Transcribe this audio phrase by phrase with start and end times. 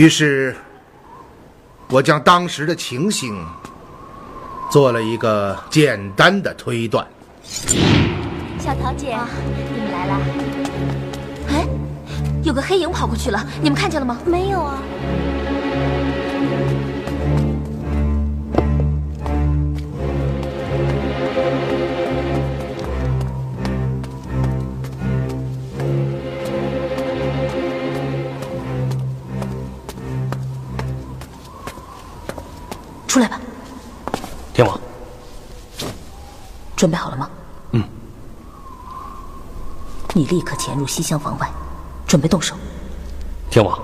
[0.00, 0.56] 于是，
[1.90, 3.38] 我将当时的情形
[4.70, 7.06] 做了一个简单的推断。
[8.58, 9.14] 小桃姐，
[9.74, 10.20] 你们来了！
[11.50, 11.66] 哎，
[12.42, 14.16] 有个黑影跑过去了，你们看见了吗？
[14.24, 14.78] 没有啊，
[36.80, 37.30] 准备好了吗？
[37.72, 37.84] 嗯。
[40.14, 41.46] 你立刻潜入西厢房外，
[42.06, 42.56] 准备动手。
[43.50, 43.78] 天王，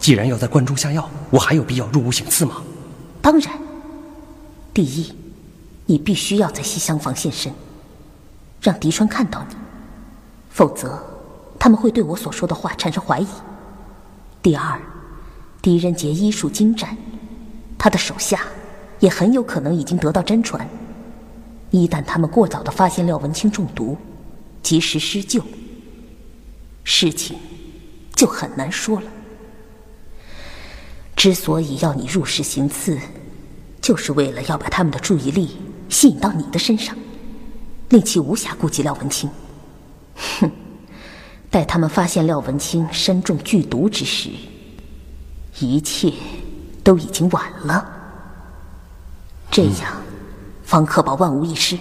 [0.00, 2.56] 既然要在关中下药，我还有必要入屋行刺吗？
[3.22, 3.56] 当然，
[4.74, 5.14] 第一，
[5.86, 7.54] 你必须要在西厢房现身，
[8.60, 9.54] 让狄川看到你，
[10.50, 11.00] 否则
[11.60, 13.28] 他们会对我所说的话产生怀疑。
[14.42, 14.80] 第二，
[15.62, 16.96] 狄仁杰医术精湛，
[17.78, 18.40] 他的手下
[18.98, 20.68] 也很有可能已经得到真传。
[21.70, 23.96] 一旦他们过早的发现廖文清中毒，
[24.62, 25.42] 及时施救，
[26.84, 27.38] 事情
[28.14, 29.06] 就很难说了。
[31.14, 32.98] 之所以要你入室行刺，
[33.80, 35.56] 就是为了要把他们的注意力
[35.88, 36.96] 吸引到你的身上，
[37.90, 39.28] 令其无暇顾及廖文清。
[40.40, 40.50] 哼，
[41.50, 44.30] 待他们发现廖文清身中剧毒之时，
[45.60, 46.12] 一切
[46.82, 47.86] 都已经晚了。
[49.50, 50.02] 这样，
[50.70, 51.76] 方可保万无一失。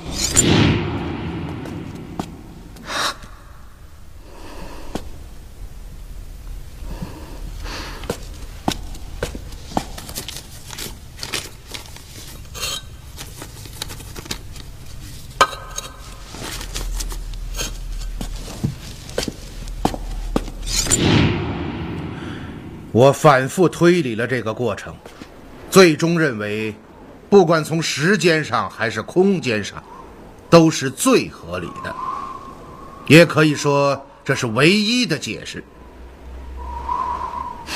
[22.92, 24.96] 我反复推理了这个过程，
[25.70, 26.74] 最终认为，
[27.30, 29.82] 不管从时间上还是空间上，
[30.50, 31.96] 都是最合理的，
[33.08, 35.64] 也可以说这是唯一的解释。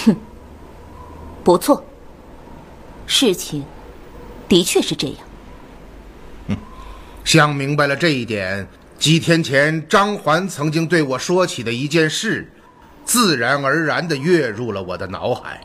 [0.05, 0.15] 哼
[1.44, 1.85] 不错，
[3.05, 3.63] 事情
[4.50, 5.17] 的确是这样。
[7.23, 8.67] 想明白了这一点，
[8.97, 12.51] 几天前张环曾经对我说起的一件事，
[13.05, 15.63] 自然而然的跃入了我的脑海。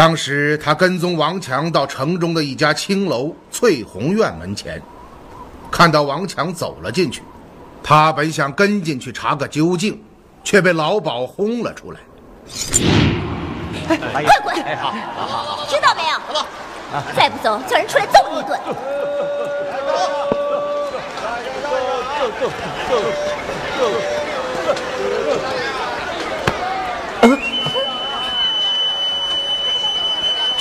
[0.00, 4.80] 当时他跟踪王强到城中的一家青楼翠红院门前，
[5.70, 7.22] 看到王强走了进去，
[7.82, 10.02] 他本想跟进去查个究竟，
[10.42, 12.00] 却被老鸨轰了出来。
[14.24, 14.56] 快滚！
[15.68, 16.18] 知道没有？
[17.14, 18.58] 再不走，叫人出来揍你一顿。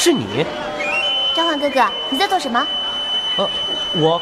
[0.09, 0.43] 是你？
[1.35, 2.65] 张焕哥哥，你在做什么？
[3.37, 3.47] 呃，
[3.93, 4.19] 我，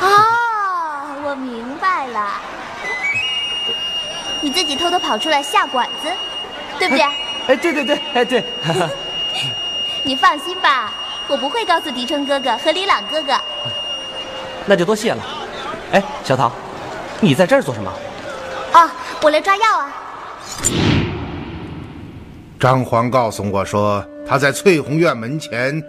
[0.00, 0.06] 哦，
[1.24, 2.34] 我明白了，
[4.40, 6.08] 你自己偷偷跑出来下馆子，
[6.78, 7.02] 对不对？
[7.48, 8.44] 哎，对对对，哎对，
[10.04, 10.92] 你放心吧，
[11.26, 13.32] 我不会告诉迪春哥哥和李朗哥哥。
[14.66, 15.22] 那就多谢了。
[15.90, 16.52] 哎，小桃，
[17.18, 17.92] 你在这儿做什么？
[18.74, 18.88] 哦，
[19.20, 19.92] 我来抓药啊。
[22.60, 25.82] 张环告诉我说，他在翠红院门前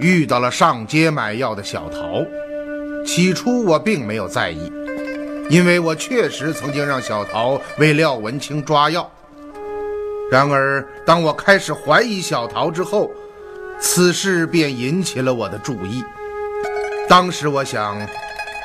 [0.00, 2.20] 遇到了上街买药的小桃。
[3.06, 4.72] 起初我并没有在意，
[5.48, 9.08] 因为我确实曾经让小桃为廖文清抓药。
[10.32, 13.08] 然而，当我开始怀疑小桃之后，
[13.78, 16.02] 此事便引起了我的注意。
[17.08, 17.96] 当时我想，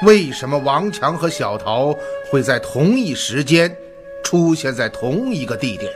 [0.01, 1.95] 为什么王强和小桃
[2.31, 3.73] 会在同一时间
[4.23, 5.91] 出现在同一个地点？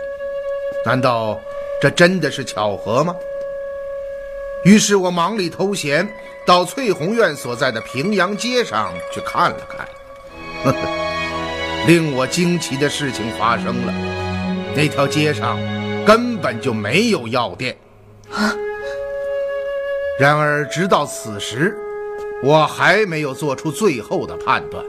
[0.86, 1.40] 难道
[1.82, 3.16] 这真的是巧合吗？
[4.66, 6.08] 于是我忙里偷闲，
[6.46, 9.88] 到翠红院所在的平阳街上去看了看。
[10.64, 10.78] 呵呵，
[11.88, 13.94] 令我惊奇的事情发生了，
[14.76, 15.58] 那条街上
[16.06, 17.78] 根本就没有药店。
[20.20, 21.74] 然而，直到此时，
[22.44, 24.84] 我还没有做出最后的判断，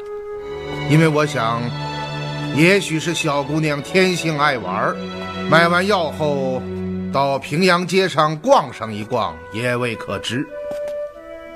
[0.90, 1.62] 因为我想，
[2.56, 4.96] 也许是小姑娘天性爱玩，
[5.50, 6.62] 买完药后，
[7.12, 10.46] 到平阳街上逛上一逛也未可知。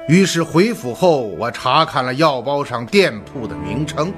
[0.08, 4.12] 于是回府后，我查看了药包上店铺的名称，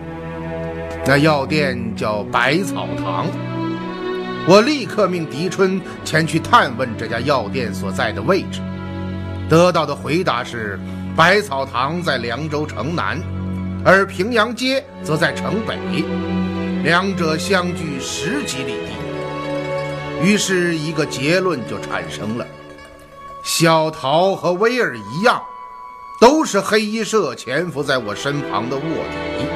[1.05, 3.27] 那药店叫百草堂。
[4.49, 8.63] 我立刻命狄春前去探问这家药店所在的位置，
[9.47, 10.81] 得到的回答是：
[11.15, 13.21] 百草堂在凉州城南，
[13.85, 15.77] 而平阳街则在城北，
[16.83, 19.06] 两者相距十几里地。
[20.23, 22.47] 于是，一个结论就产生了：
[23.43, 25.43] 小桃和威尔一样，
[26.21, 29.47] 都是黑衣社潜伏在我身旁的卧底，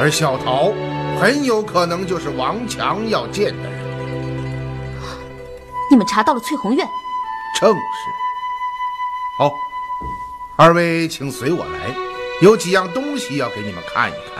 [0.00, 0.72] 而小桃
[1.20, 3.86] 很有可能就是王强要见的人。
[5.90, 6.86] 你们查到了翠红院？
[7.60, 7.78] 正是。
[9.38, 9.52] 好，
[10.56, 11.94] 二位请随我来，
[12.40, 14.35] 有几样东西要给你们看一看。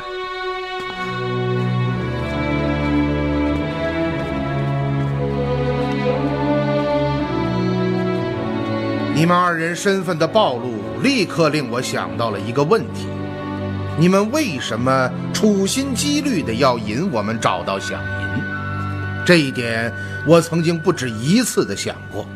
[9.17, 13.07] 你们二人身份的暴露，立刻令我想到了一个问题：
[13.99, 18.45] 你们为什么处心积虑的要引我们找到响银？
[19.25, 19.91] 这一点，
[20.27, 22.27] 我曾经不止一次的想过，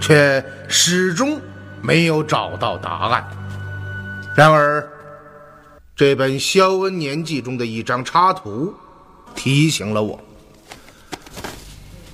[0.00, 1.38] 却始终
[1.82, 3.22] 没有找到答案。
[4.34, 4.88] 然而，
[5.94, 8.72] 这本《肖恩年记》中的一张插图
[9.34, 10.18] 提醒了我，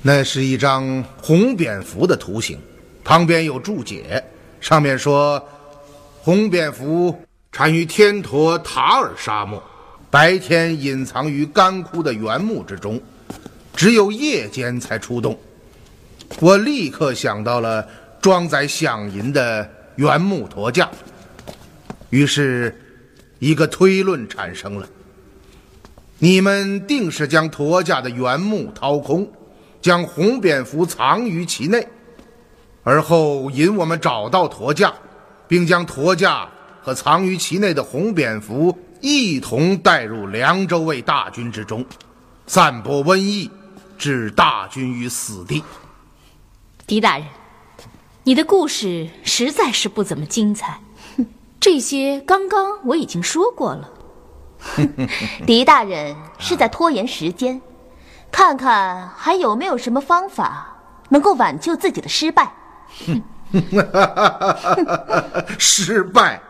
[0.03, 2.59] 那是一张红蝙蝠的图形，
[3.05, 4.23] 旁边有注解，
[4.61, 5.43] 上面说：
[6.21, 7.17] 红蝙蝠
[7.51, 9.63] 产于天陀塔尔沙漠，
[10.11, 13.01] 白天隐藏于干枯的原木之中。
[13.75, 15.37] 只有夜间才出动，
[16.41, 17.87] 我立刻想到了
[18.21, 20.89] 装载响银的原木驼架，
[22.11, 22.79] 于是，
[23.39, 24.87] 一个推论产生了：
[26.19, 29.29] 你们定是将驼架的原木掏空，
[29.81, 31.89] 将红蝙蝠藏于其内，
[32.83, 34.93] 而后引我们找到驼架，
[35.47, 36.49] 并将驼架
[36.81, 41.85] 和藏于其内的红蝙蝠一同带入凉州卫大军之中，
[42.47, 43.51] 散播瘟疫。
[43.99, 45.63] 置大军于死地。
[46.89, 47.27] 狄大人，
[48.25, 50.81] 你的故事实在是不怎么精彩。
[51.61, 53.89] 这些刚刚我已经说过了。
[55.47, 57.63] 狄大人是在拖延时间，
[58.33, 60.77] 看看还有没有什么方法
[61.11, 62.53] 能够挽救自己的失败。
[63.07, 63.23] 哼
[65.59, 66.41] 失败，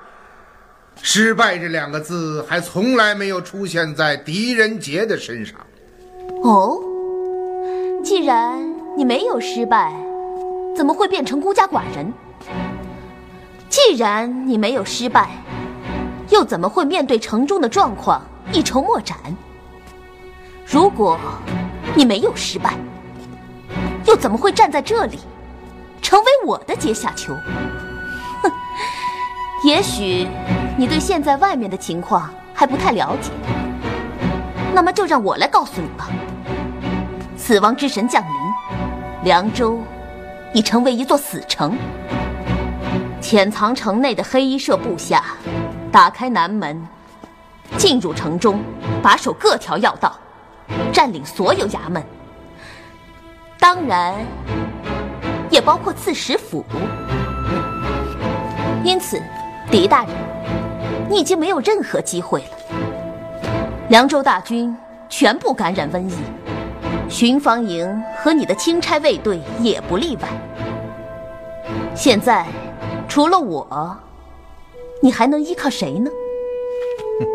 [1.01, 5.57] 失败这两个字还从来没有出现在狄仁杰的身上。
[6.43, 6.79] 哦。
[8.05, 8.59] 既然
[8.97, 9.93] 你没有失败，
[10.77, 12.13] 怎么会变成孤家寡人？
[13.69, 15.31] 既然你没有失败，
[16.31, 18.23] 又怎么会面对城中的状况
[18.53, 19.17] 一筹莫展？
[20.67, 21.19] 如果
[21.95, 22.75] 你没有失败，
[24.07, 25.19] 又怎么会站在这里，
[26.03, 27.35] 成为我的阶下囚？
[28.43, 28.51] 哼，
[29.65, 30.29] 也许
[30.77, 33.31] 你对现在外面的情况还不太了解，
[34.75, 36.09] 那么就让我来告诉你吧。
[37.37, 38.33] 死亡之神降临，
[39.25, 39.81] 凉州
[40.53, 41.79] 已成为一座死城。
[43.21, 45.25] 潜藏城内的黑衣社部下，
[45.91, 46.87] 打开南门，
[47.79, 48.61] 进入城中，
[49.03, 50.15] 把守各条要道，
[50.93, 52.03] 占领所有衙门。
[53.59, 54.15] 当然
[55.53, 56.65] 也包括刺史府。
[58.83, 59.23] 因此，
[59.71, 60.13] 狄大人，
[61.09, 62.49] 你已经没有任何机会了。
[63.91, 64.75] 凉州大军
[65.09, 66.15] 全部感染瘟疫，
[67.09, 70.29] 巡防营和你的钦差卫队也不例外。
[71.95, 72.47] 现在，
[73.07, 73.97] 除了我，
[75.03, 76.11] 你还能依靠谁呢？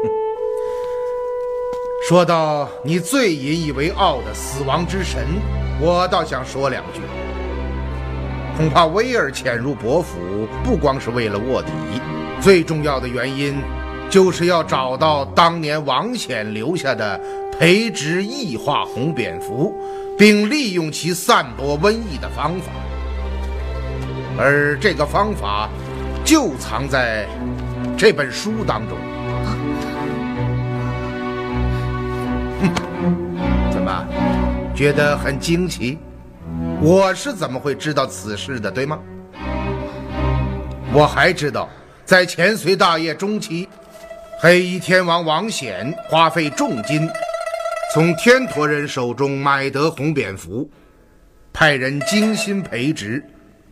[2.09, 5.24] 说到你最引以为傲的死亡之神，
[5.79, 7.01] 我倒想说两句。
[8.58, 10.18] 恐怕威尔潜入伯府，
[10.64, 11.72] 不光是为了卧底，
[12.42, 13.62] 最重要的原因，
[14.10, 17.22] 就是要找到当年王显留下的
[17.60, 19.76] 培植异化红蝙蝠，
[20.18, 22.72] 并利用其散播瘟疫的方法。
[24.40, 25.70] 而这个方法，
[26.26, 27.28] 就藏在
[27.96, 28.98] 这本书当中。
[33.72, 34.04] 怎么，
[34.76, 36.00] 觉得很惊奇？
[36.79, 39.00] 我是怎么会知道此事的，对吗？
[40.93, 41.67] 我还知道，
[42.05, 43.67] 在前隋大业中期，
[44.39, 47.10] 黑衣天王王显花费重金，
[47.93, 50.69] 从天陀人手中买得红蝙蝠，
[51.51, 53.25] 派人精心培植，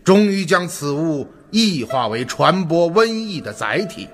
[0.04, 4.10] 终于将此物异化为传播瘟疫的载体。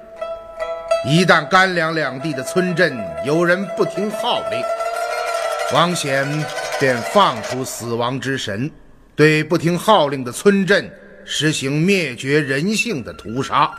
[1.05, 2.95] 一旦甘凉两地的村镇
[3.25, 4.61] 有人不听号令，
[5.73, 6.27] 王显
[6.81, 8.69] 便放出死亡之神。
[9.15, 10.91] 对不听号令的村镇
[11.23, 13.71] 实行灭绝人性的屠杀，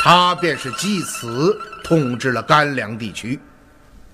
[0.00, 3.40] 他便是继此统治了甘凉地区。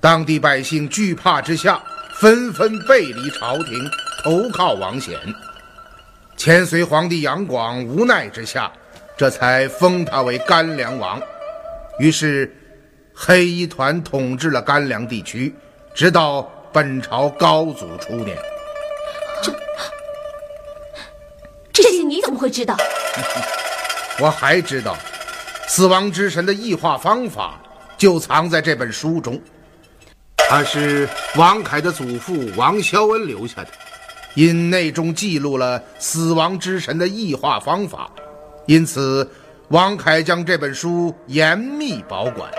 [0.01, 1.79] 当地百姓惧怕之下，
[2.15, 3.91] 纷纷背离朝廷，
[4.25, 5.15] 投靠王显。
[6.39, 8.73] 前隋皇帝杨广无奈之下，
[9.15, 11.21] 这才封他为甘凉王。
[11.99, 12.51] 于是，
[13.13, 15.55] 黑衣团统治了甘凉地区，
[15.95, 18.37] 直到本朝高祖初年。
[19.43, 19.53] 这
[21.73, 22.77] 这些你怎么会知道？
[24.21, 24.97] 我还知道，
[25.67, 27.61] 死亡之神的异化方法
[27.97, 29.41] 就藏在这本书中。
[30.37, 33.71] 它是王凯的祖父王肖恩留下的，
[34.35, 38.11] 因内中记录了死亡之神的异化方法，
[38.67, 39.31] 因此
[39.69, 42.51] 王凯将这本书严密保管，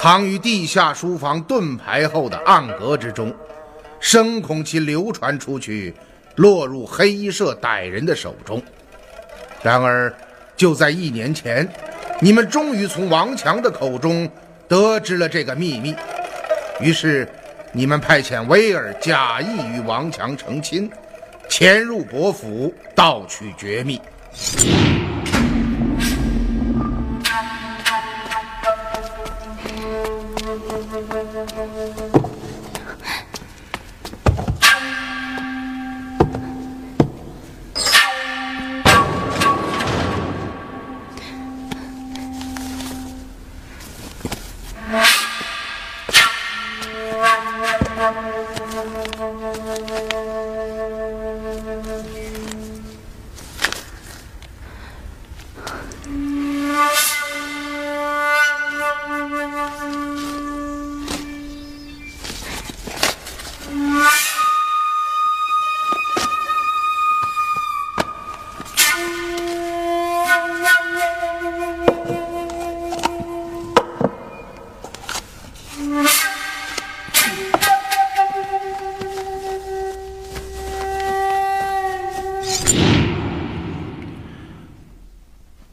[0.00, 3.34] 藏于地下书房盾牌后的暗格之中，
[3.98, 5.92] 深恐其流传出去。
[6.36, 8.62] 落入黑衣社歹人的手中。
[9.60, 10.14] 然而，
[10.56, 11.68] 就在一年前，
[12.20, 14.30] 你们终于从王强的口中
[14.68, 15.96] 得知了这个秘密。
[16.78, 17.28] 于是，
[17.72, 20.88] 你们派遣威尔假意与王强成亲，
[21.48, 24.00] 潜入伯府盗取绝密。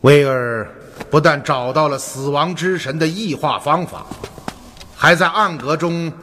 [0.06, 0.70] 威尔
[1.10, 4.06] 不但找到了死亡之神的异化方法，
[4.96, 6.14] 还在暗格中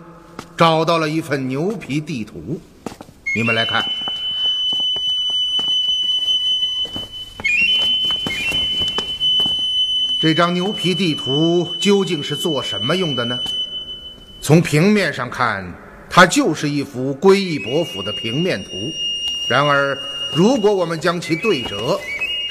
[0.56, 2.60] 找到了一份牛皮地图。
[3.34, 3.82] 你们来看，
[10.20, 13.36] 这张牛皮地图究竟是做什么用的呢？
[14.40, 15.74] 从平面上看，
[16.08, 18.70] 它就是一幅归义伯府的平面图。
[19.48, 19.98] 然而，
[20.32, 21.98] 如果我们将其对折，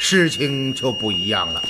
[0.03, 1.61] 事情就不一样了。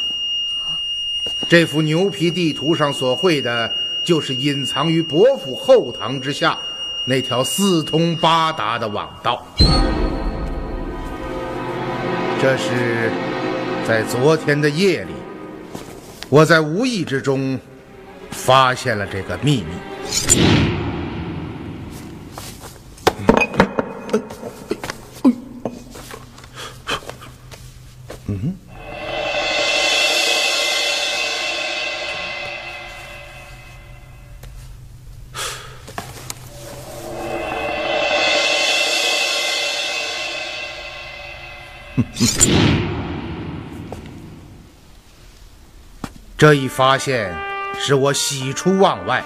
[1.50, 3.73] 这幅牛皮地图上所绘的，
[4.05, 6.57] 就是隐藏于伯府后堂之下
[7.03, 9.45] 那条四通八达的网道。
[12.41, 13.11] 这是
[13.85, 15.11] 在昨天的夜里，
[16.29, 17.59] 我在无意之中
[18.29, 20.70] 发现了这个秘密。
[46.41, 47.38] 这一发现
[47.77, 49.24] 使我喜出望外。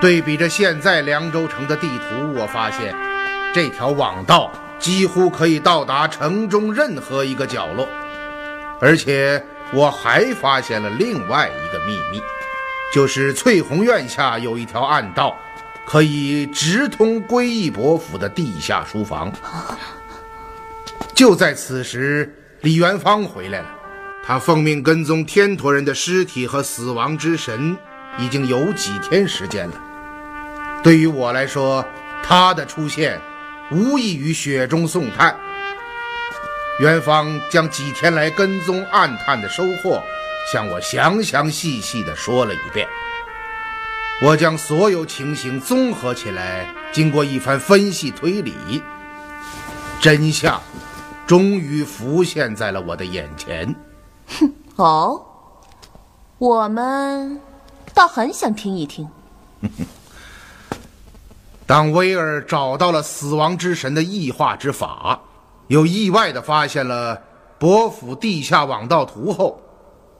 [0.00, 2.94] 对比着现在凉州城的地图，我发现
[3.52, 7.86] 这条网道几乎可以到达城中任何一个角落，
[8.80, 12.18] 而且我还发现了另外一个秘密，
[12.90, 15.36] 就是翠红院下有一条暗道，
[15.84, 19.30] 可以直通归义伯府的地下书房。
[21.12, 23.75] 就在此时，李元芳回来了。
[24.26, 27.76] 他奉命跟踪天陀人的尸体和死亡之神，
[28.18, 29.80] 已经有几天时间了。
[30.82, 31.86] 对于我来说，
[32.24, 33.20] 他的出现
[33.70, 35.36] 无异于雪中送炭。
[36.80, 40.02] 元芳将几天来跟踪暗探的收获
[40.52, 42.86] 向我详详细细地说了一遍。
[44.20, 48.82] 我将所有情形综合起来，经过一番分析推理，
[50.00, 50.60] 真相
[51.28, 53.72] 终于浮现在了我的眼前。
[54.26, 55.24] 哼 哦，
[56.38, 57.40] 我们
[57.94, 59.08] 倒很想听一听。
[61.66, 65.20] 当威尔找到了死亡之神的异化之法，
[65.66, 67.20] 又意外的发现了
[67.58, 69.60] 伯府地下网道图后，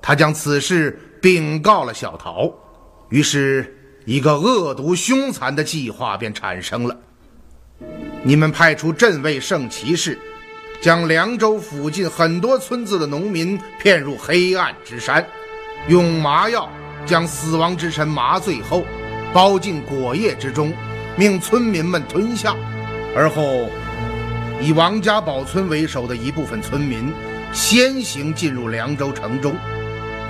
[0.02, 2.50] 他将此事禀告了小桃，
[3.10, 6.96] 于是，一个恶毒凶残的计划便产生了。
[8.24, 10.18] 你们派出镇卫圣骑士，
[10.80, 15.26] 将凉州附近很多村子的农民骗入黑暗之山，
[15.88, 16.68] 用麻药
[17.04, 18.84] 将死亡之神麻醉后，
[19.32, 20.72] 包进果叶之中。
[21.18, 22.54] 命村民们吞下，
[23.16, 23.70] 而后
[24.60, 27.10] 以王家堡村为首的一部分村民
[27.54, 29.56] 先行进入凉州城中，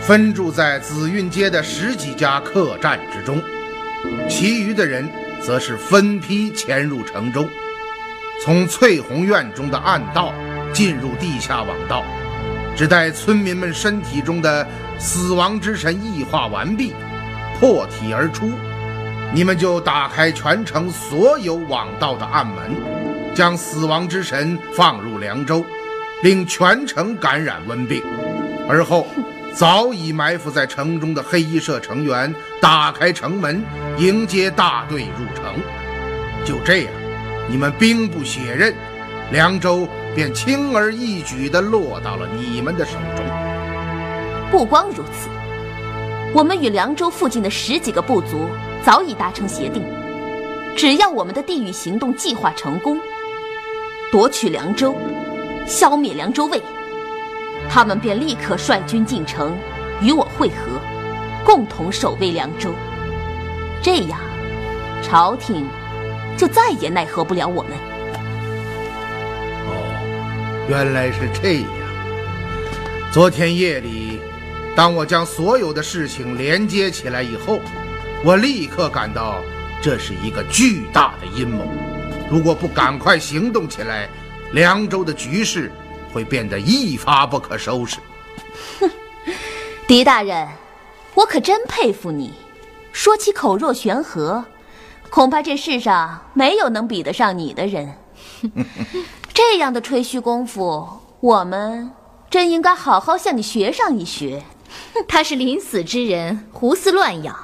[0.00, 3.42] 分驻在紫韵街的十几家客栈之中，
[4.28, 5.10] 其余的人
[5.42, 7.48] 则是分批潜入城中，
[8.44, 10.32] 从翠红院中的暗道
[10.76, 12.04] 进入地下网道，
[12.76, 16.92] 只待村民们身体中的死亡之神异化完毕，
[17.58, 18.52] 破体而出。
[19.32, 22.76] 你们就打开全城所有网道的暗门，
[23.34, 25.64] 将死亡之神放入凉州，
[26.22, 28.02] 令全城感染瘟病。
[28.68, 29.06] 而后，
[29.54, 33.64] 早已埋伏在城中的黑衣社成员打开城门，
[33.96, 35.54] 迎接大队入城。
[36.44, 36.92] 就这样，
[37.48, 38.74] 你们兵不血刃，
[39.32, 43.26] 凉州便轻而易举地落到了你们的手中。
[44.50, 45.28] 不光如此，
[46.32, 48.48] 我们与凉州附近的十几个部族。
[48.82, 49.82] 早已达成协定，
[50.76, 53.00] 只要我们的地域行动计划成功，
[54.12, 54.94] 夺取凉州，
[55.66, 56.62] 消灭凉州卫，
[57.68, 59.52] 他们便立刻率军进城，
[60.00, 60.80] 与我会合，
[61.44, 62.70] 共同守卫凉州。
[63.82, 64.20] 这样，
[65.02, 65.66] 朝廷
[66.36, 67.72] 就再也奈何不了我们。
[70.66, 71.64] 哦，原来是这样。
[73.12, 74.20] 昨天夜里，
[74.74, 77.60] 当我将所有的事情连接起来以后。
[78.24, 79.40] 我立刻感到
[79.80, 81.64] 这是一个巨大的阴谋，
[82.30, 84.08] 如果不赶快行动起来，
[84.52, 85.70] 凉州的局势
[86.12, 87.98] 会变得一发不可收拾。
[88.80, 88.90] 哼，
[89.86, 90.48] 狄大人，
[91.14, 92.32] 我可真佩服你，
[92.90, 94.44] 说起口若悬河，
[95.10, 97.92] 恐怕这世上没有能比得上你的人。
[99.36, 100.88] 这样的吹嘘功夫，
[101.20, 101.90] 我们
[102.30, 104.42] 真应该好好向你学上一学。
[105.06, 107.36] 他是临死之人，胡思乱想。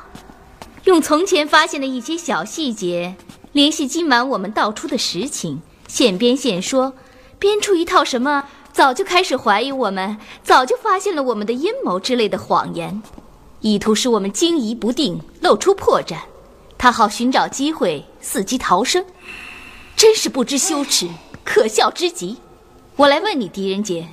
[0.84, 3.14] 用从前发现的一些小细节
[3.52, 6.94] 联系今晚我们道出的实情，现编现说，
[7.38, 13.02] 编出一套什么早就开始怀疑我们，早就发现了我们的阴谋之类的谎言，
[13.60, 16.16] 意图使我们惊疑不定，露出破绽，
[16.78, 19.04] 他好寻找机会伺机逃生，
[19.94, 21.06] 真是不知羞耻，
[21.44, 22.38] 可笑之极。
[22.96, 24.08] 我来问你，狄仁杰，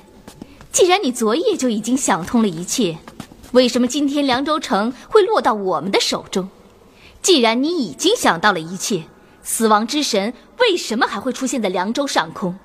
[0.72, 2.98] 既然你昨夜就已经想通了一切，
[3.52, 6.48] 为什么今天凉州城会落到我们的手中？
[7.22, 9.04] 既然你已经想到了一切，
[9.42, 12.58] 死亡之神为什么还会出现在凉州上空？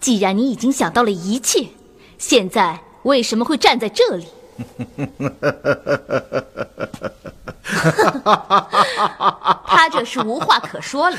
[0.00, 1.68] 既然你已经想到了一切，
[2.18, 4.26] 现在为什么会站在这里？
[9.66, 11.16] 他这是无话可说了，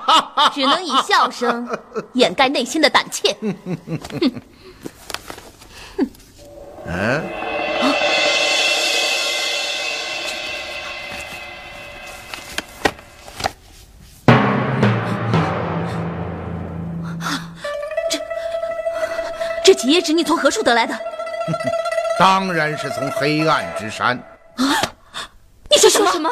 [0.54, 1.68] 只能以笑声
[2.14, 3.36] 掩盖内心的胆怯。
[6.86, 7.22] 嗯。
[19.68, 20.98] 这几页纸你从何处得来的？
[22.18, 24.16] 当然是从黑暗之山。
[24.56, 24.64] 啊！
[25.70, 26.28] 你说什么？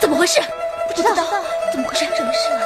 [0.00, 0.40] 什么回事？
[0.88, 1.02] 不知？
[1.14, 1.24] 道，
[1.70, 2.04] 怎么回事？
[2.16, 2.60] 什么事啊？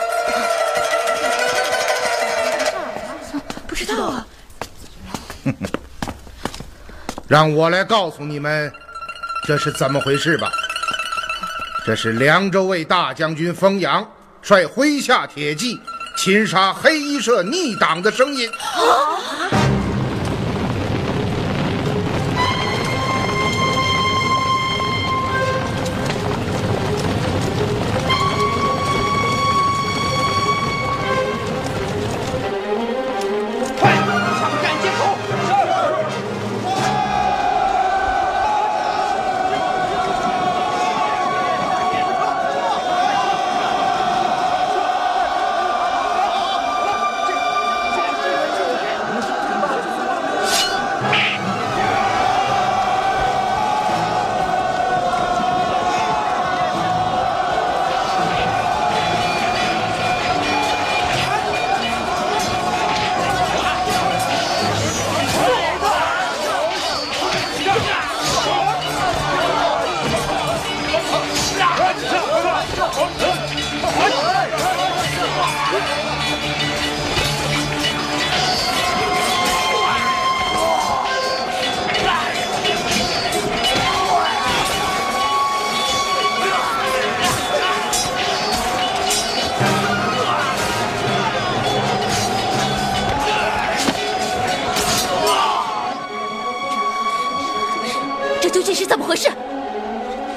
[3.66, 4.26] 不知道啊。
[7.29, 8.72] 让我来告诉你们，
[9.46, 10.50] 这是怎么回事吧。
[11.85, 14.09] 这是凉州卫大将军封阳
[14.42, 15.79] 率麾下铁骑
[16.16, 18.48] 擒杀黑衣社逆党的声音。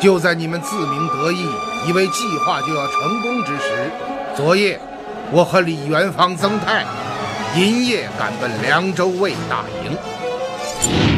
[0.04, 1.48] 就在你们自鸣得意，
[1.88, 3.90] 以为计划就要成功之时，
[4.36, 4.78] 昨夜
[5.32, 6.84] 我和李元芳、曾泰
[7.56, 11.13] 银夜赶奔凉州卫大营。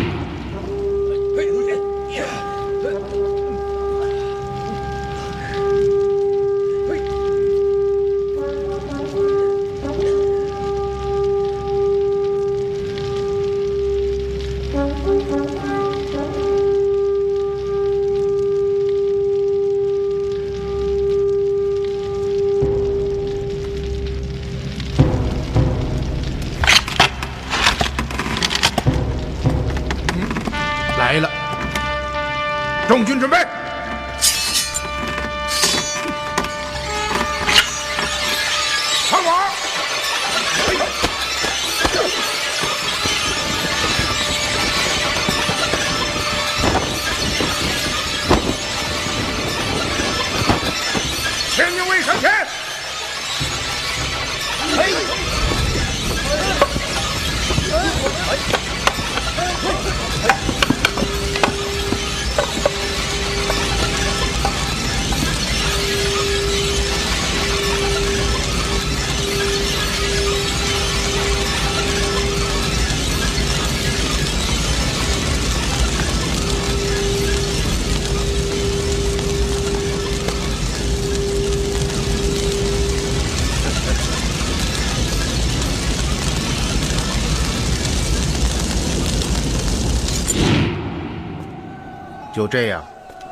[92.46, 92.86] 就这样，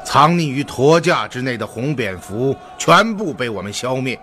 [0.04, 4.20] 藏匿于驼架之内的红蝙蝠全部被我们消灭。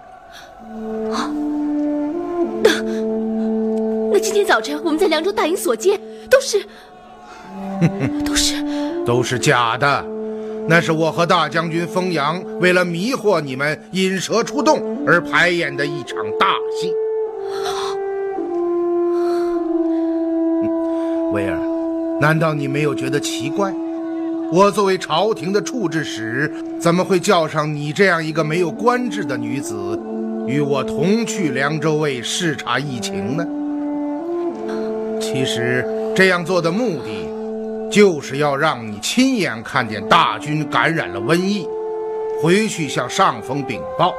[2.61, 2.71] 那
[4.13, 6.67] 那今天早晨我们在凉州大营所见，都是，
[8.27, 10.05] 都是都是假的，
[10.69, 16.49] 那是我和大将军封阳为了迷惑你们引蛇出洞而排演的一场大
[16.81, 16.93] 戏。
[20.65, 21.57] 嗯威尔，
[22.21, 23.73] 难道你没有觉得奇怪？
[24.53, 29.97] 我作为朝廷的处置使，怎么会叫上你这样一个没有官制的女子，
[30.45, 33.47] 与我同去凉州卫视察疫情呢？
[35.21, 35.87] 其实
[36.17, 37.29] 这样做的目的，
[37.93, 41.65] 就是要让你亲眼看见大军感染了瘟疫，
[42.43, 44.13] 回去向上峰禀报，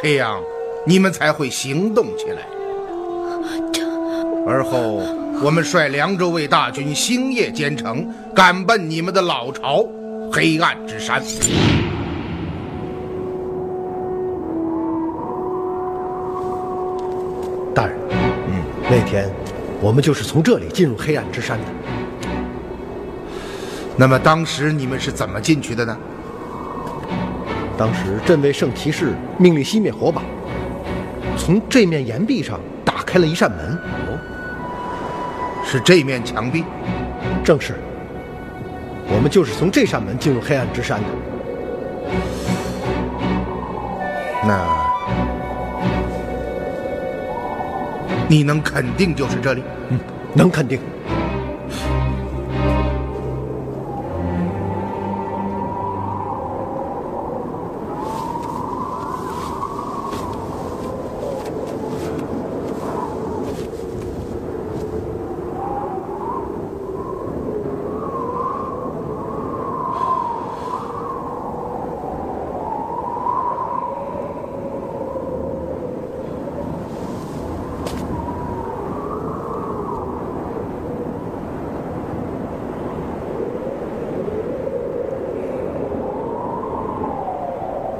[0.00, 0.40] 这样
[0.86, 2.42] 你们才会行动起来。
[4.46, 5.02] 而后，
[5.40, 9.86] 我们率凉州卫大军星夜兼程，赶奔你们的老巢
[10.32, 11.22] 黑暗之山。
[17.72, 17.96] 大人，
[18.48, 19.30] 嗯，那天
[19.80, 21.64] 我们就是从这里进入黑暗之山的。
[23.96, 25.96] 那么当时你们是怎么进去的呢？
[27.76, 30.22] 当时镇卫圣骑士命令熄灭火把，
[31.36, 33.78] 从这面岩壁上打开了一扇门。
[34.08, 34.18] 哦，
[35.70, 36.64] 是这面墙壁。
[37.44, 37.74] 正是。
[39.06, 41.06] 我们就是从这扇门进入黑暗之山的。
[44.46, 44.66] 那，
[48.26, 49.62] 你能肯定就是这里？
[49.90, 50.00] 嗯，
[50.32, 50.80] 能肯定。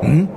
[0.03, 0.29] 嗯，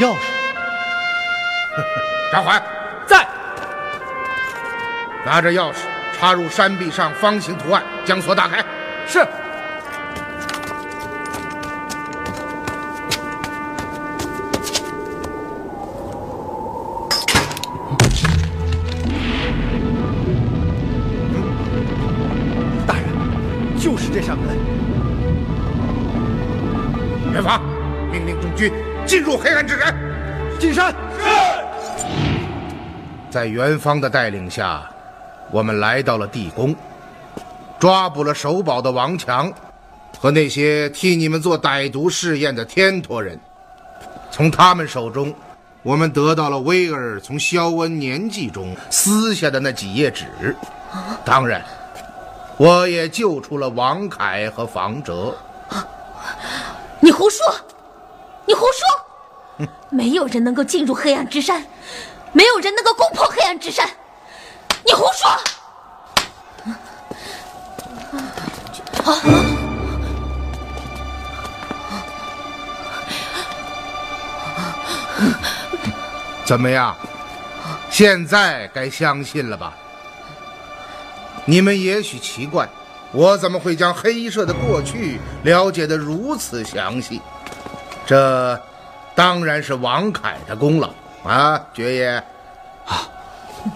[0.00, 0.20] 钥匙。
[2.32, 2.62] 张环
[3.06, 3.26] 在。
[5.24, 5.76] 拿着钥匙
[6.18, 8.58] 插入山壁上方形图案，将锁打开。
[9.06, 9.24] 是。
[22.86, 23.06] 大人，
[23.78, 24.58] 就是这扇门。
[27.32, 27.62] 元芳，
[28.10, 28.72] 命令众军
[29.12, 29.94] 进入黑暗之山。
[30.58, 30.90] 进山。
[30.90, 31.22] 是。
[33.30, 34.88] 在元芳的带领下，
[35.50, 36.74] 我们来到了地宫，
[37.78, 39.52] 抓捕了守堡的王强
[40.18, 43.38] 和那些替你们做歹毒试验的天陀人。
[44.30, 45.34] 从他们手中，
[45.82, 50.56] 我们得到了威尔从肖恩年纪中撕下的那几页纸。
[51.22, 51.62] 当然，
[52.56, 55.36] 我也救出了王凯和房哲。
[56.98, 57.44] 你胡说！
[58.46, 59.01] 你胡说！
[59.90, 61.64] 没有人能够进入黑暗之山，
[62.32, 63.88] 没有人能够攻破黑暗之山。
[64.84, 65.30] 你胡说！
[69.04, 69.18] 啊！
[76.44, 76.96] 怎么样？
[77.90, 79.72] 现在该相信了吧？
[81.44, 82.68] 你们也许奇怪，
[83.12, 87.20] 我怎么会将黑衣社的过去了解得如此详细？
[88.06, 88.60] 这
[89.14, 90.90] 当然是王凯的功劳
[91.24, 92.08] 啊，爵爷。
[92.86, 93.08] 啊，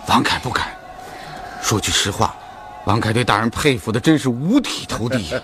[0.09, 0.67] 王凯不敢。
[1.63, 2.35] 说句实话，
[2.85, 5.35] 王凯对大人佩服的真是五体投地。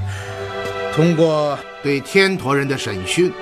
[0.94, 3.32] 通过对天陀人的审讯，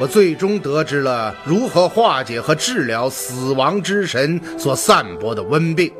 [0.00, 5.92] 我最终得知了如何化解和治疗死亡之神所散播的瘟病，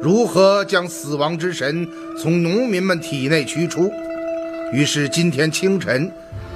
[0.00, 1.88] 如何将死亡之神
[2.20, 3.92] 从农民们体内驱出。
[4.72, 6.12] 于是今天清晨，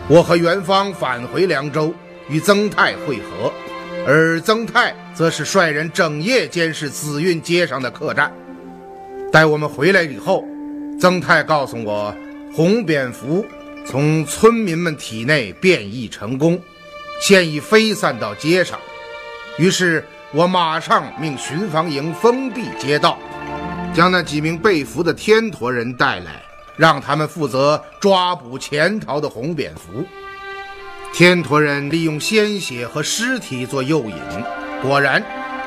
[0.08, 1.92] 我和元芳返回凉州，
[2.28, 3.52] 与曾泰会合，
[4.06, 8.32] 而曾泰则是率人整夜监视紫韵街上的客栈。
[9.32, 10.44] 待我们回来以后，
[11.00, 12.14] 曾泰告诉我，
[12.52, 13.44] 红蝙蝠
[13.84, 16.60] 从村民们体内变异成功，
[17.20, 18.78] 现已飞散到街上。
[19.58, 23.18] 于是我马上命巡防营封闭街道，
[23.94, 26.42] 将那几名被俘的天陀人带来，
[26.76, 30.04] 让他们负责抓捕潜逃的红蝙蝠。
[31.12, 34.14] 天陀人利用鲜血和尸体做诱引，
[34.82, 35.22] 果然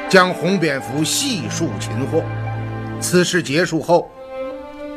[0.08, 2.23] 将红蝙蝠悉数擒获。
[3.02, 4.12] 此事结束后，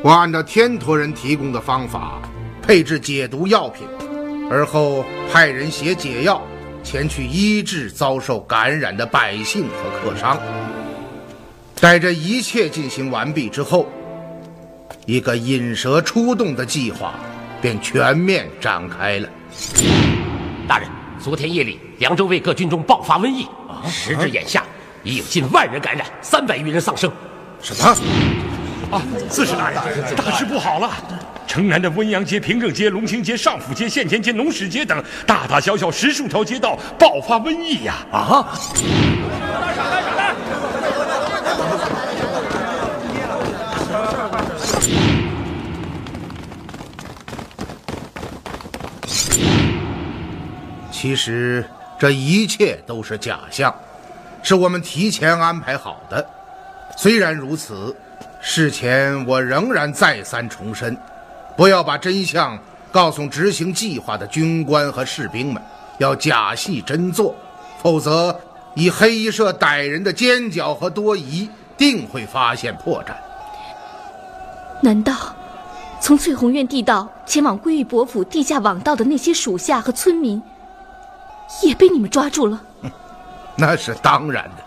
[0.02, 2.20] 我按照天陀人提供的方法
[2.60, 3.86] 配制解毒药品，
[4.50, 6.42] 而后派人携解药
[6.84, 10.38] 前去医治遭受感染的百姓和客商。
[11.80, 13.88] 待这一切进行完毕之后，
[15.06, 17.14] 一个引蛇出洞的计划
[17.62, 19.28] 便全面展开了。
[20.72, 20.88] 大人，
[21.20, 23.46] 昨天夜里凉州卫各军中爆发瘟疫，
[23.90, 24.64] 时至眼下，
[25.02, 27.12] 已有近万人感染，三百余人丧生。
[27.60, 27.94] 什么？
[28.90, 29.78] 啊，四十大人，
[30.16, 30.90] 大事不好了！
[31.46, 37.96] 城南的温阳街、平正街、龙兴街、上府街、县前街、农史街等大大小小十数条街道爆发瘟疫呀！
[38.10, 38.48] 啊！
[51.02, 51.64] 其实
[51.98, 53.74] 这一切都是假象，
[54.40, 56.24] 是我们提前安排好的。
[56.96, 57.92] 虽然如此，
[58.40, 60.96] 事前我仍然再三重申，
[61.56, 62.56] 不要把真相
[62.92, 65.60] 告诉执行计划的军官和士兵们，
[65.98, 67.34] 要假戏真做，
[67.82, 68.38] 否则
[68.76, 73.12] 以黑衣社歹人的奸狡和多疑，定会发现破绽。
[74.80, 75.34] 难道
[76.00, 80.40] 从翠红院地道前往归玉伯府地下网道的那些属下和村民，
[81.62, 82.60] 也被你们抓住了？
[83.56, 84.64] 那是当然的。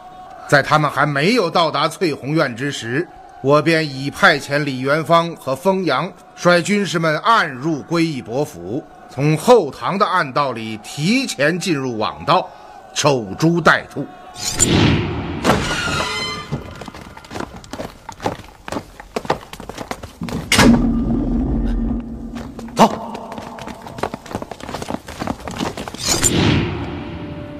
[0.47, 3.07] 在他们还没有到达翠红院之时，
[3.41, 12.47] 我便已派遣李元芳和封阳率军士们暗入归义伯府，从后堂的暗道里提前进入网道，
[12.93, 14.05] 守株待兔。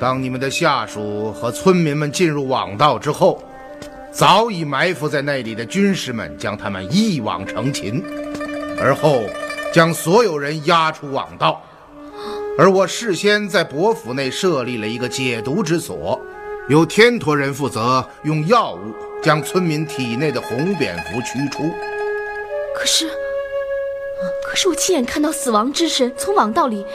[0.06, 3.44] 当你们的下属和村民们进入网道之后，
[4.12, 8.04] 早已埋伏在那里的军士们将他们一网成擒，
[8.80, 9.24] 而后
[9.74, 11.60] 将所有人押出网道。
[12.56, 16.22] 而我事先在伯府内设立了一个解毒之所，
[16.70, 21.64] 由天陀人负责用药物将村民体内的红蝙蝠驱出。
[22.76, 23.10] 可是，
[24.48, 26.86] 可是我亲眼看到死亡之神从网道里。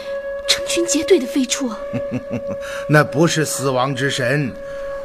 [0.50, 1.72] 成群结队的飞出，
[2.90, 4.52] 那不是死亡之神，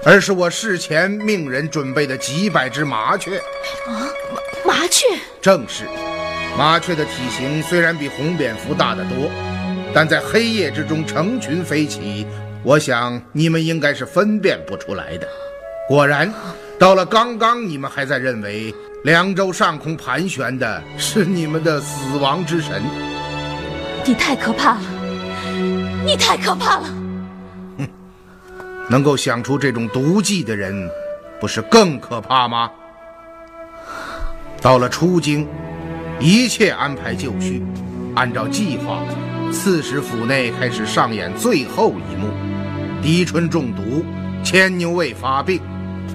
[0.03, 3.37] 而是我事前命人准备的几百只麻雀。
[3.85, 4.09] 啊，
[4.65, 5.05] 麻雀？
[5.39, 5.83] 正是，
[6.57, 9.29] 麻雀的体型虽然比红蝙蝠大得多，
[9.93, 12.25] 但在黑夜之中成群飞起，
[12.63, 15.27] 我想你们应该是分辨不出来的。
[15.87, 16.33] 果然，
[16.79, 22.81] 到了刚刚，你们还在认为凉州上空盘旋的是你们的死亡之神。
[24.03, 24.81] 你太可怕了！
[26.05, 26.87] 你太可怕了！
[27.79, 27.87] 哼，
[28.87, 30.87] 能够想出这种毒计的人，
[31.41, 32.69] 不是更可怕吗？
[34.61, 35.47] 到了出京，
[36.19, 37.65] 一切安排就绪，
[38.15, 38.99] 按照计划，
[39.51, 42.29] 刺史府内开始上演最后一幕：
[43.01, 44.05] 狄春中毒，
[44.43, 45.59] 牵牛卫发病。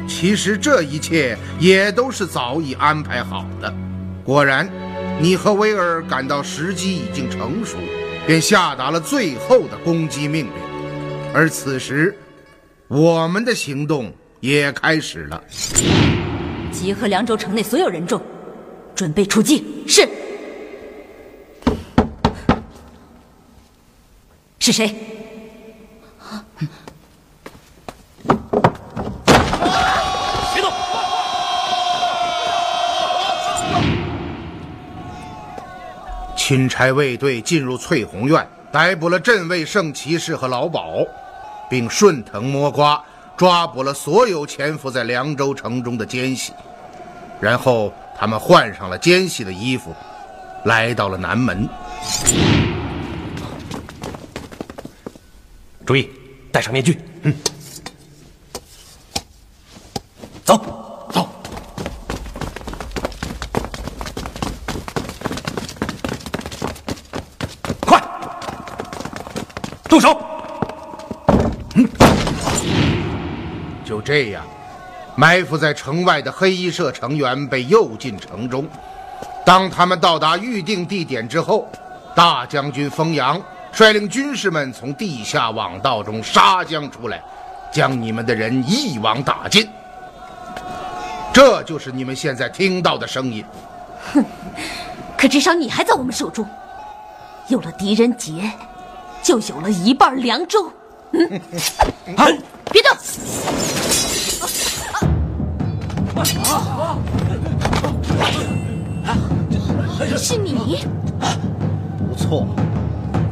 [0.07, 3.75] 其实这一切也都是早已安排好的。
[4.23, 4.69] 果然，
[5.19, 7.77] 你和威尔感到时机已经成熟。
[8.27, 10.53] 便下达了最后的攻击命令，
[11.35, 12.17] 而此时，
[12.87, 15.43] 我们的行动也开始了。
[16.71, 18.23] 集合凉州城内所有人众，
[18.95, 19.85] 准备出击。
[19.87, 20.09] 是。
[24.61, 24.95] 是谁？
[36.51, 41.07] 钦差卫队进入翠红院，逮捕了镇卫圣骑士和老鸨，
[41.71, 43.01] 并顺藤摸瓜
[43.37, 46.53] 抓捕了所有潜伏在凉州城中的奸细。
[47.41, 49.95] 然后他们换上了奸细的衣服，
[50.65, 51.69] 来到了南门。
[55.87, 56.11] 注意，
[56.51, 56.99] 戴上面具。
[57.23, 57.33] 嗯，
[60.45, 60.80] 走。
[69.91, 70.17] 动手！
[71.75, 71.89] 嗯，
[73.85, 74.45] 就这样，
[75.17, 78.65] 埋伏在城外的黑衣社成员被诱进城中。
[79.45, 81.69] 当他们到达预定地点之后，
[82.15, 87.21] 大将军封阳率领军士们从地下网道中杀将出来，
[87.73, 89.69] 将你们的人一网打尽。
[91.33, 93.45] 这就是你们现在听到的声音。
[94.13, 94.25] 哼，
[95.19, 96.49] 可至少你还在我们手中。
[97.49, 98.49] 有了狄仁杰。
[99.23, 100.71] 就有了一半凉州。
[101.13, 101.41] 嗯，
[102.71, 102.93] 别动！
[106.17, 106.51] 啊
[109.07, 109.17] 啊
[110.17, 110.85] 是你？
[112.09, 112.47] 不错，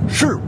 [0.08, 0.42] 是我。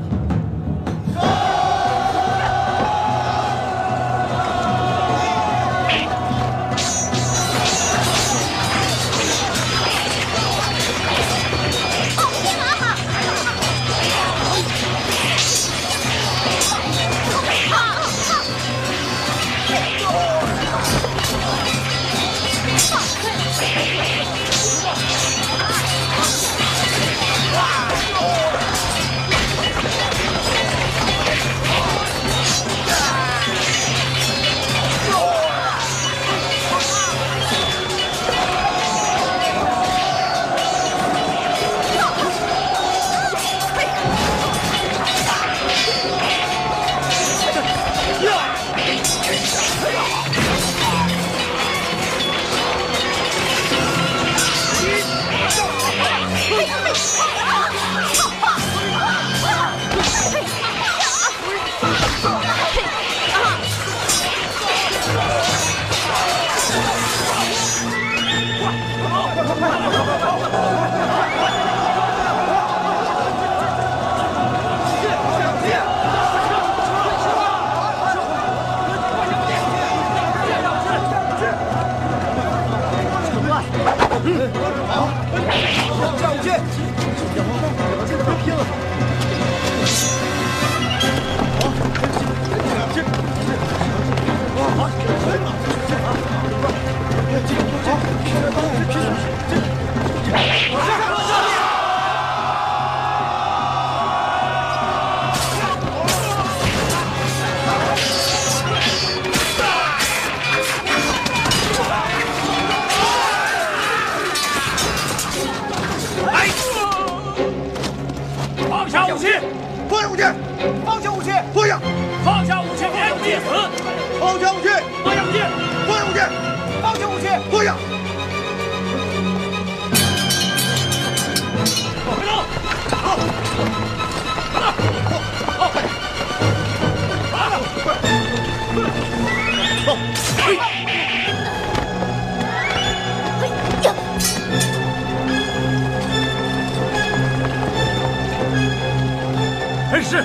[150.11, 150.25] 恩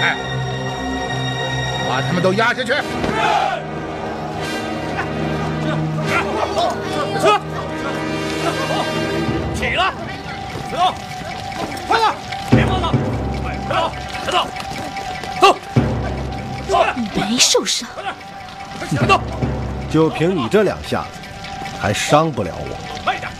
[0.00, 0.16] 哎，
[1.88, 2.72] 把他们都押下去！
[7.20, 7.40] 撤！
[9.54, 9.92] 起来！
[10.72, 10.94] 走！
[11.86, 12.12] 快点！
[12.50, 12.92] 别放了！
[13.40, 13.92] 快走！
[14.24, 14.48] 快走！
[15.40, 15.56] 走！
[16.68, 16.84] 走！
[17.14, 17.88] 没受伤，
[18.98, 19.20] 快走！
[19.90, 21.20] 就凭你这两下子，
[21.80, 22.76] 还伤不了我。
[23.04, 23.30] 快点！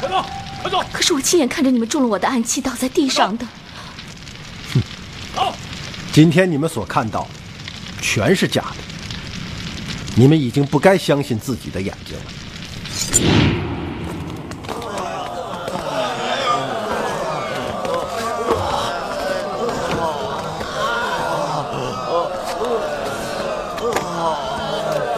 [0.00, 0.24] 快走！
[0.62, 0.82] 快走！
[0.92, 3.46] 可是我亲眼看着你们中了我的暗器，倒在地上的。
[6.12, 7.24] 今天你们所看到，
[8.02, 8.76] 全是假的。
[10.16, 12.24] 你们已经不该相信自己的眼睛了。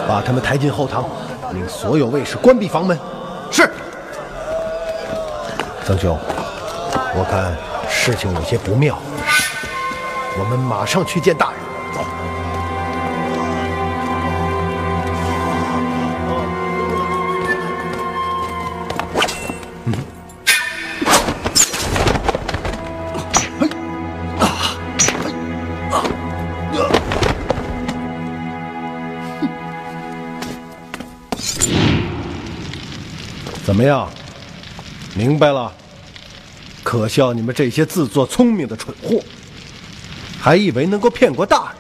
[0.07, 1.09] 把他们抬进后堂，
[1.55, 2.99] 令所有卫士关闭房门。
[3.51, 3.67] 是。
[5.87, 6.19] 曾兄，
[7.17, 7.57] 我看
[7.91, 8.99] 事情有些不妙，
[10.39, 11.61] 我们马上去见大人。
[11.95, 12.05] 走。
[33.65, 34.09] 怎么样？
[35.15, 35.73] 明白了？
[36.83, 39.19] 可笑你们这些自作聪明的蠢货，
[40.43, 41.77] 还以为能够骗过大人，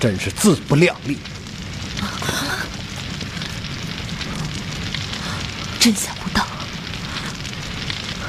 [0.00, 1.18] 真是自不量力。
[5.78, 6.44] 真想不到，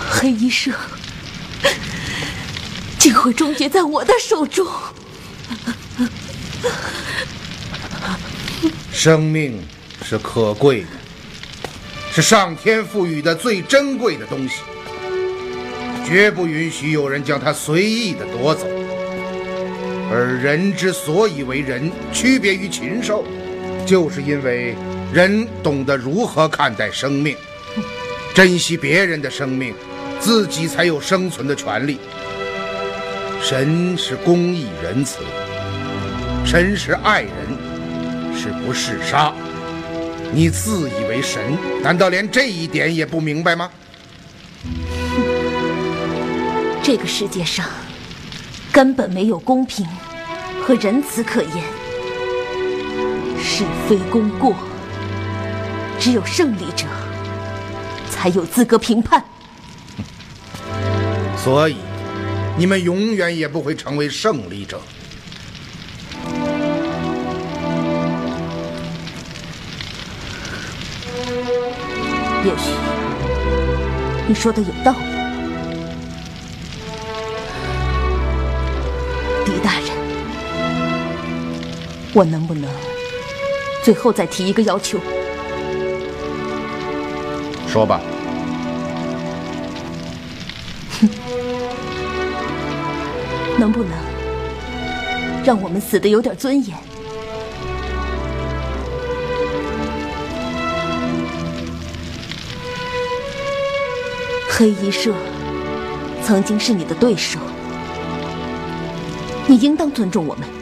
[0.07, 0.72] 黑衣社
[2.99, 4.64] 竟会终结在我的手中。
[8.93, 9.60] 生命
[10.05, 10.89] 是可贵的，
[12.14, 14.57] 是上天赋予的最珍贵的东西，
[16.05, 18.68] 绝不允许有人将它随意的夺走。
[20.12, 23.24] 而人之所以为人，区别于禽兽，
[23.86, 24.76] 就是因为
[25.14, 27.36] 人懂得如何看待生命，
[28.34, 29.74] 珍惜别人的生命，
[30.20, 31.99] 自己才有生存的权利。
[33.41, 35.20] 神是公义仁慈，
[36.45, 37.32] 神是爱人，
[38.36, 39.32] 是不嗜杀。
[40.32, 43.70] 你自以为神，难道连这一点也不明白吗？
[46.84, 47.66] 这个世界上
[48.72, 49.86] 根本没有公平
[50.63, 51.63] 和仁慈可言，
[53.41, 54.53] 是非功过，
[55.99, 56.86] 只有胜利者
[58.09, 59.24] 才有资格评判。
[61.43, 61.78] 所以，
[62.57, 64.80] 你们永远也不会成为胜利者。
[72.45, 72.72] 也许
[74.28, 75.18] 你说的有道理，
[82.20, 82.70] 我能不能
[83.82, 84.99] 最后再提一个要求？
[87.65, 88.01] 说吧。
[90.99, 91.09] 哼
[93.57, 93.93] 能不能
[95.45, 96.78] 让我们死的有点尊严？
[104.49, 105.13] 黑衣社
[106.22, 107.39] 曾经是你的对手，
[109.47, 110.59] 你应当尊重我们。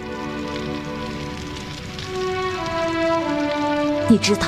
[4.10, 4.48] 你知道，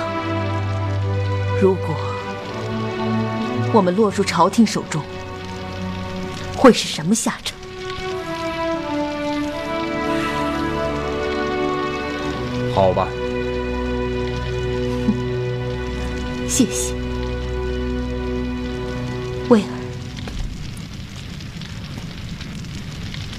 [1.61, 1.93] 如果
[3.73, 5.03] 我们落入朝廷手中，
[6.55, 7.57] 会是什么下场？
[12.73, 13.09] 好吧，
[16.47, 16.93] 谢谢。
[19.49, 19.67] 威尔，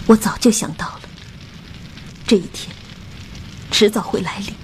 [0.06, 1.00] 我早就想到了，
[2.26, 2.70] 这一天
[3.70, 4.54] 迟早会来临。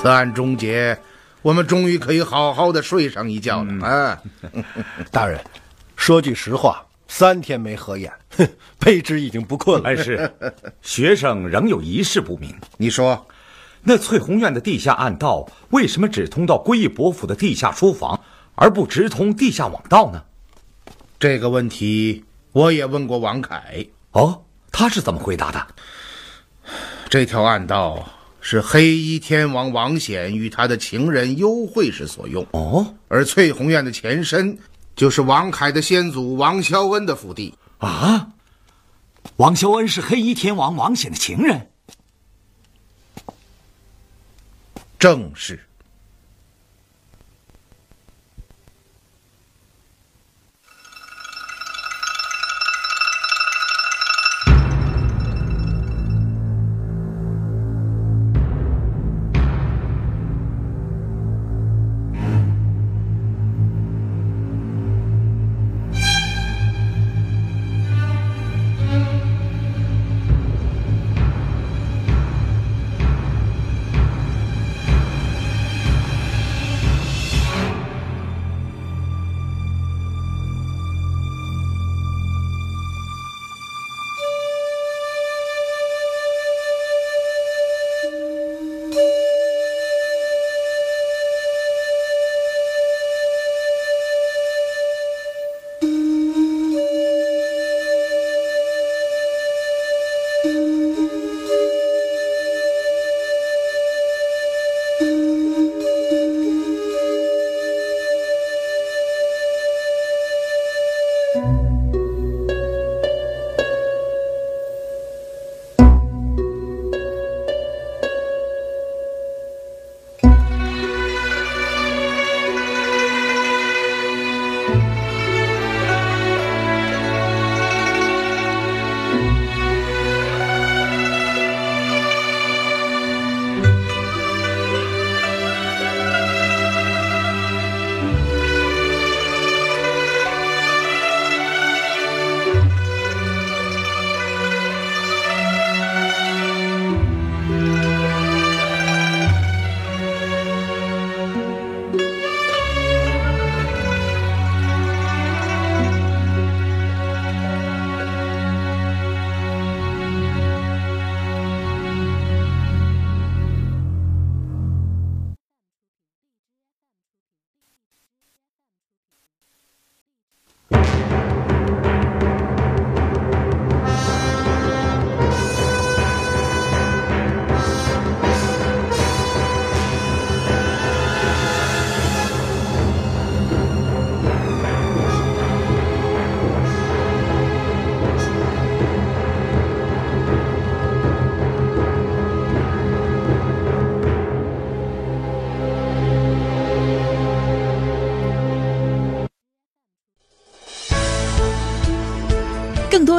[0.00, 0.98] 此案终结，
[1.42, 4.18] 我们终于可以好好的睡上一觉了啊！
[5.12, 5.38] 大人，
[5.94, 8.48] 说句实话，三天没合眼，哼，
[8.80, 9.82] 卑职已经不困了。
[9.84, 10.32] 但，是，
[10.80, 12.54] 学生仍有一事不明。
[12.78, 13.26] 你说，
[13.82, 18.18] 那翠红院的地下暗道为什么只通到归义伯府的地下书房，
[18.54, 20.24] 而不直通地下网道呢？
[21.18, 23.84] 这个问题我也问过王凯。
[24.12, 25.66] 哦，他是怎么回答的？
[27.10, 28.08] 这条暗道
[28.40, 32.46] 是黑衣天王王显与他的情人幽会时所用。
[32.52, 34.58] 哦，而翠红院的前身
[34.96, 37.54] 就是王凯的先祖王肖恩的府邸。
[37.78, 38.28] 啊，
[39.36, 41.68] 王肖恩是黑衣天王王显的情人。
[44.98, 45.60] 正是。